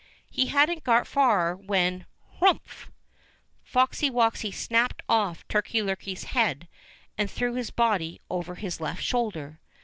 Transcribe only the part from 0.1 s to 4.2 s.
He hadn't got far when— "Hrumph!" Foxy